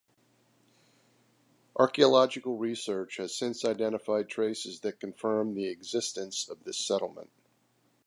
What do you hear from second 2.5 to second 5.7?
research has since identified traces that confirm the